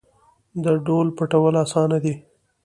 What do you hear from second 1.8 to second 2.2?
دي.